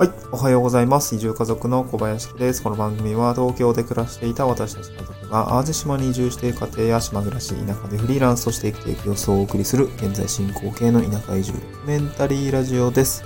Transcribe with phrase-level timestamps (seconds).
[0.00, 0.10] はい。
[0.32, 1.14] おはようございます。
[1.14, 2.62] 移住家族の小林です。
[2.62, 13.24] この番組は東京で暮らしていた私たち家族が淡路島に移住して家庭や島暮らし、田舎でフリーランスとして生きていく様子をお送りする現在進行形の田舎移住ドキュメンタリーラジオです。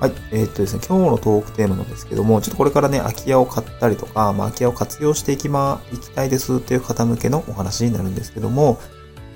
[0.00, 0.12] はい。
[0.32, 8.80] えー、っとですね、今日のトークテーマなんですけども、ちょっとこれからね、空き家を買ったりとか、まあ、空き家を活用していきま、いきたいですっていう方向けのお話になるんですけども、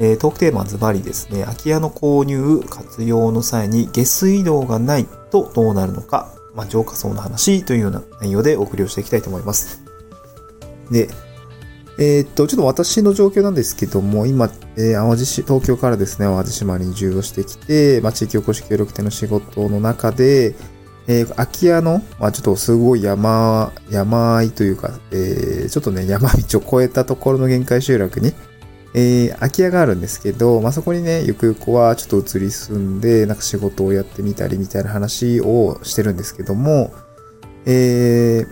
[0.01, 9.83] えー、トークテーマズバリですね、空き家の購入、活用の際に下水道がないとどうなるのか、まあ、浄化層の話というような内容でお送りをしていきたいと思います。
[10.91, 11.09] で、
[11.99, 20.55] えー、っと、ちょっと私の状況なんですけども、今、えー、淡路市、東京からですね、淡路島に移住をしてきて、まあ、地域おこし協力隊の仕事の中で、
[21.07, 28.33] えー、空き家の、まあ、ちょっとすごい山、山あいというか、えー、ちょっとね、山道を越えたところの限界集落に、
[28.95, 36.93] えー、空き家があるんですけど、まあ、そこにね、ゆくゆくはちょっと移り住んで、なんか仕事をやってみたりみたいな話をしてるんですけども、
[37.65, 38.47] えー、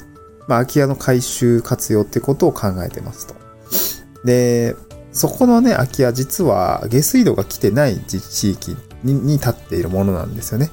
[0.48, 3.34] まあ、空き家の回収活用ってことを考えてますと。
[4.24, 4.76] で、
[5.12, 10.70] そこのね、空き家実は下水道が来てない地域にに立っているものなんですよね。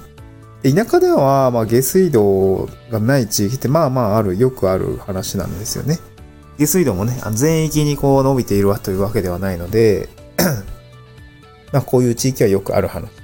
[0.64, 6.00] 田舎では、まあ、下水道がない地域ってまあまあある、よくある話なんですよね。
[6.58, 10.10] 下水道もね、全域にこう伸びているわというわけではないので
[11.72, 13.18] まあこういう地域はよくある話です。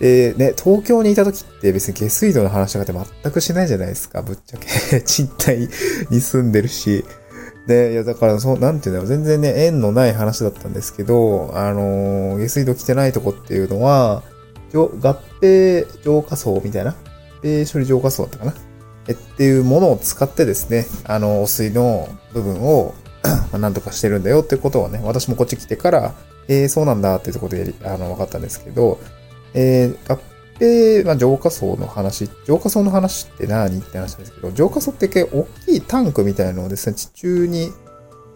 [0.00, 5.00] で、ね、東京にいた時って別に下水道の話し方全くしないじゃないですか、ぶっちゃけ。
[5.02, 5.68] 賃貸
[6.10, 7.04] に住んでるし。
[7.66, 14.22] で、いや、だから、そう、なんていうんだろう、全然ね、縁のない話だったんですけど、あのー、下水道来てないとこっていうのは、
[14.74, 14.90] 合
[15.40, 16.90] 併浄化層みたいな、
[17.42, 18.54] 合併処理浄化層だったかな。
[19.12, 22.94] っていうものを使ってですね、あの、汚水の部分を
[23.58, 26.14] なんとかしてるんだよってことはね、私もこっち来てから、
[26.48, 28.98] えー、そうなんだっていうところで、あの、分かったんですけど、
[29.54, 30.18] えー、合
[30.58, 37.72] 併、まあ、浄化層の話、浄化層の話って何って話なんですけど、浄化層って結構大きいタンクみたいなのをですね、地中に、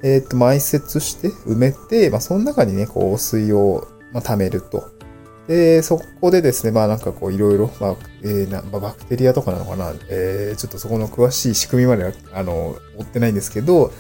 [0.03, 4.98] えっ、ー、と、埋設して埋めて、まあ、その中にね、こう、汚水を、まあ、溜めると。
[5.49, 13.91] で、そこでですね、まあなんかこういろいろ、まあ、えー、なバクテリアとかなのかな、えー、ちょっとそこの詳しい仕組みまでは、あの、追ってないんですけど、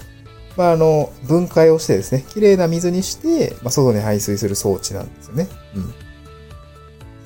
[0.58, 5.48] まああの、分解をしてですね、綺麗な水にして、まあ外に排水する装置なんですよね。
[5.74, 5.94] うん。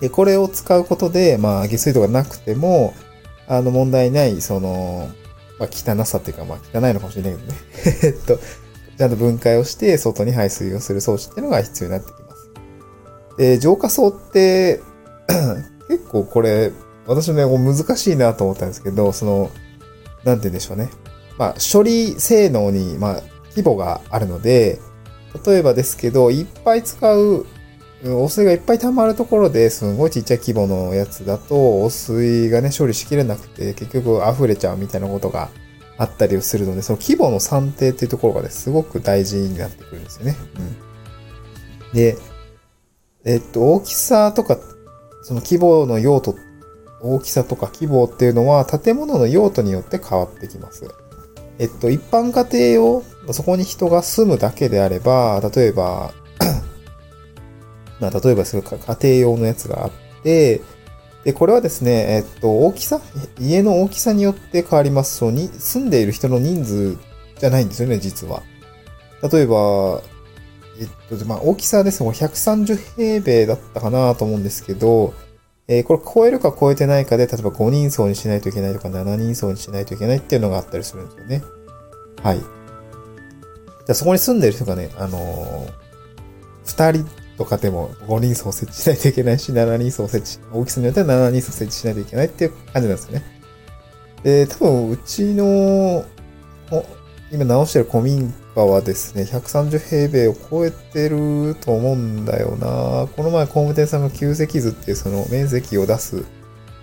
[0.00, 2.94] で、これを使うことで、まあ下水道がなくても、
[3.48, 5.10] あの問題ない、その、
[5.58, 7.58] まあ汚さっていうか、まあ汚いのかもしれないけどね。
[8.04, 8.38] えっと、
[8.98, 12.21] ちゃんと分解をして外に排水をする装置っていうのが必要になってきます。
[13.36, 14.80] で、浄化層って、
[15.88, 16.72] 結構これ、
[17.06, 19.50] 私ね、難しいなと思ったんですけど、その、
[20.24, 20.90] なんて言うんでしょうね。
[21.38, 24.78] まあ、処理性能に、まあ、規模があるので、
[25.46, 27.46] 例えばですけど、いっぱい使う、
[28.04, 35.50] 汚水がいっぱい溜まるところですごいちっちゃい規模のやつだと、汚水がね、処理しきれなくて、結局溢れちゃうみたいなことが
[35.98, 40.36] あったりをするので、その規模の算定っていうところがね、すごく大事になってくるんですよね。
[41.92, 41.96] うん。
[41.96, 42.16] で、
[43.24, 44.58] えっと、大きさとか、
[45.22, 46.34] その規模の用途、
[47.00, 50.88] 大きさとか規模っていうのは建物の用途によって変わってきます。
[51.58, 56.12] えっと、一般家庭用、そこに人が住むだけであれば、例えば
[58.00, 59.90] まあ、例えばそういう家庭用のやつがあっ
[60.22, 60.60] て、
[61.24, 63.00] で、これはですね、えっと、大きさ
[63.38, 65.16] 家の大きさによって変わります。
[65.18, 66.96] そうに、住んでいる人の人数
[67.38, 68.42] じゃないんですよね、実は。
[69.30, 70.02] 例えば、
[70.80, 70.84] え
[71.14, 75.14] っと、まあ、大きさですね、130平米だったかなと思うんですけど、
[75.68, 81.42] えー、これ超えるか超えてないかで、例えば5人層にしないといけないとか、7人層にしないといけないっていうのがあったりするんですよね。
[82.22, 82.38] はい。
[82.40, 85.68] じゃそこに住んでる人がね、あのー、
[86.64, 93.42] 2人とかでも5人層設置しないといけないし、7人層設置、大きさによっては7人層設置しないといけないっていう感じなんですよね。
[94.22, 96.04] で、多分、うちの、
[97.32, 106.26] 今直してる古民家はですね、130平米を超えてると思うんだよなこの前工務店さんが旧積図っていうその面積を出す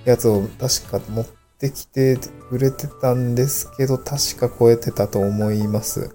[0.05, 1.25] やつを確か持っ
[1.59, 2.17] てきて
[2.49, 6.09] くれてたんですけど、確か超えてたと思います。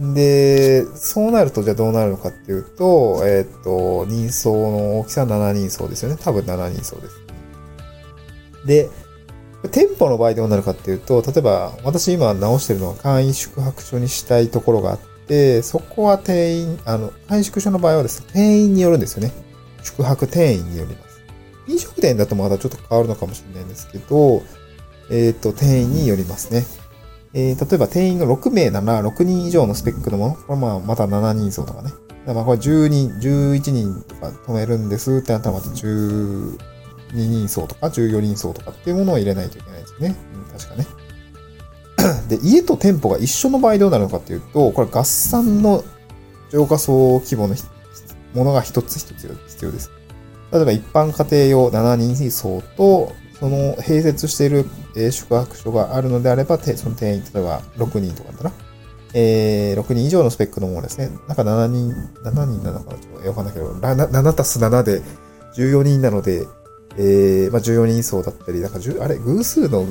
[0.00, 6.16] で、そうなるとじゃあどうなるのかっていうと、えっ、ー、と、人相の大きさは7人相ですよね。
[6.20, 7.22] 多分7人相です。
[8.66, 8.90] で、
[9.70, 19.32] 店舗の場合どうなるかっていうと、例えば私今直してるのは簡易宿泊所にしたいところがあって、そこは店員、あの、簡易宿所の場合はですね、店員によるんですよね。
[19.82, 21.20] 宿泊店員によります。
[21.68, 24.42] 飲食店だとまだちょっと変わるのかもしれないんですけど、
[25.10, 26.64] えっ、ー、と、店員によりますね。
[27.34, 31.90] えー、例えば店員が6名なら6人以上のスペックのもの、これまあまた7人層とかね。
[32.26, 36.58] まあこれ10人、11人とか止めるんですってなったらまた10、
[37.12, 40.16] 人層とか14人層とかっていうものを入れないといけないですね。
[40.34, 40.86] うん、確かね。
[42.28, 45.84] で、家と店舗が一緒の場合どうなるのかっていうと、これ合算の
[46.50, 47.54] 浄化層規模の
[48.34, 49.90] ものが一つ一つ必要です。
[50.52, 54.66] 例えば一般家庭用7人層と、その併設している
[55.10, 58.52] 宿泊所があるのであれば、その定員、例えば6人とかだったら、
[59.14, 61.10] えー、6人以上のスペックのものですね。
[61.26, 61.90] なんか7人、
[62.22, 65.02] 7人なのかなちょっとわかんないけど、7たす7で
[65.56, 66.46] 14人なので、
[66.98, 69.86] えー、まあ、14人層だったり、なんかあれ、偶数の合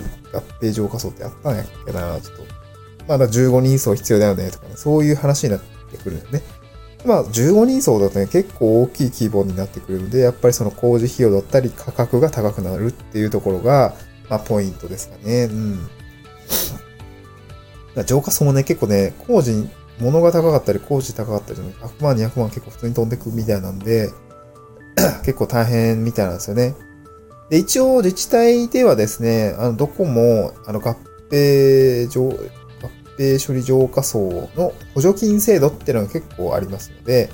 [0.62, 2.44] 併浄化層ってあったんやっけなちょっと。
[3.08, 6.42] まだ15人層必要だよねとかね、そういう話になってくるんだよね。
[7.06, 13.96] まあ、15人層だとね、結構大きい規模になってくるので、やっぱりその工事費用だったり価格が高くなるっていうところが、
[14.30, 15.46] まあ、ポイントですかね。
[15.46, 15.90] うん。
[18.06, 19.68] 浄化層もね、結構ね、工事、
[20.00, 24.10] 物が高かったり、工事高かったり、100万、200万結構普通に飛んでくみたいなんで、
[25.26, 26.76] 結構大変みたいなんですよね。
[27.52, 30.96] で、一応自治体ではですね、あの、どこも、あの、合
[31.30, 32.34] 併上、合
[33.18, 37.30] 併処理浄化層の補助金制度っていうのが結構ありますので、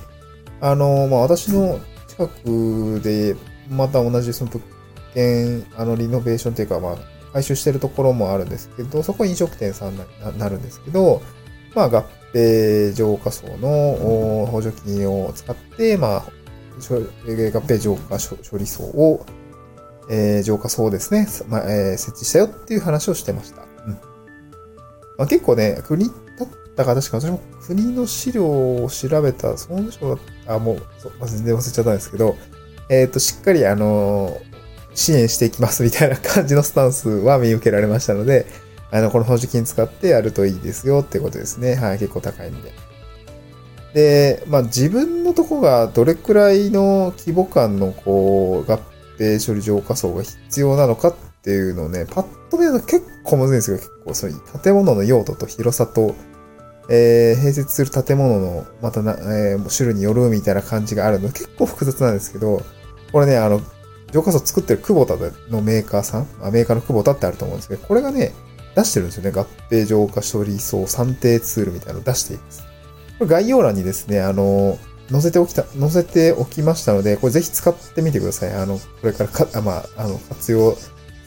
[0.60, 3.36] あの、まあ、私の近くで、
[3.70, 4.64] また同じその物
[5.14, 6.98] 件、あの、リノベーションっていうか、まあ、
[7.34, 10.00] 回収してるところもあるんですけど、そこ飲食店さんに
[10.40, 11.22] なるんですけど、
[11.76, 12.04] まあ、合
[12.34, 16.32] 併浄化層の補助金を使って、まあ、合
[16.80, 19.24] 併浄化処理層を
[20.10, 23.62] えー、浄化層ですね、まあえー、設置したよっていう話をしてました。
[23.86, 23.92] うん
[25.18, 26.14] まあ、結構ね、国だっ
[26.76, 30.82] たか確か私も国の資料を調べた、総務省だったあ、もう、う
[31.28, 32.36] 全然忘れちゃったんですけど、
[32.90, 34.40] えっ、ー、と、しっかりあの、
[34.94, 38.48] 支援していきますみたいな感じのスタンスは見受けられましたので、
[38.92, 41.76] あの、この補助金使ってやるといいですよってことですね。
[41.76, 42.72] はい、結構高いんで。
[43.94, 48.80] で、まあ自分のとこがどれくらいの規模感のこう合
[49.18, 53.78] 定処理浄化層が必要なのかっていうのをね、パッと見ると結構むずいんですよ。
[53.78, 56.16] 結構そういう建物の用途と広さと、
[56.90, 62.62] えー、併設する建物のまたな、えー、種類によるみたいな感じがあるので結構複雑なんですけど、
[63.12, 63.62] これね、あの、
[64.12, 65.16] 浄化層作ってる久保田
[65.50, 68.34] のメーカーさん、メーカーの久保田ってあると思うんですけど、これがね、
[68.76, 69.32] 出してるんですよね。
[69.32, 72.64] 合併浄化処理層算定ツールみたいなのを出しています。
[73.18, 74.78] これ概要欄にですね、あの、
[75.12, 78.54] 載せておきた、載せておきましたので、これぜひ使ってみてください。
[78.54, 80.76] あの、これからか、あまあ、あの、活用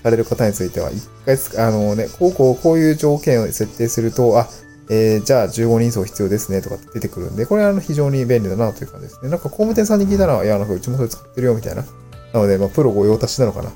[0.02, 4.48] される方については、一回あのね、こうこう、こういう条件を設定すると、あ、
[4.90, 9.30] えー、じゃあ15人層必要ですねとか出てくるんで、これはあの非常に便利だなという感じですね。
[9.30, 11.84] なんか工務店さんに聞いたら、いや、なんかうちもそれ使ってるよみたいな。
[12.32, 13.70] なので、まあ、プロ御用達なのかな。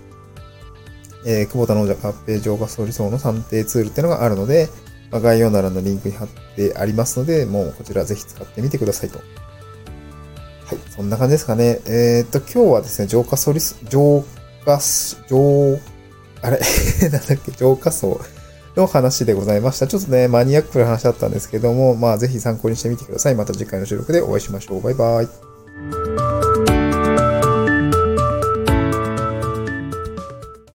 [1.25, 4.69] えー、久保田の合併浄化層理想の算定ツールっていうのがあるので、
[5.11, 9.21] まあ、概要欄のリンクに貼ってありますので、もうこちらぜひ使ってみてくださいと。
[10.67, 11.81] はい、そんな感じですかね。
[11.87, 14.25] えー、っと、今日はですね、浄化ソリス、浄
[14.65, 14.81] 化、
[15.29, 15.79] 浄、
[16.43, 16.59] あれ？
[17.11, 18.21] なんだっけ、浄化層
[18.77, 19.87] の話でございました。
[19.87, 23.35] ちょっとね、マニアックな話だったんですけども、まあ、ぜひ参考にしてみてください。
[23.35, 24.83] また次回の収録でお会いしましょう。
[24.83, 25.54] バイバイ。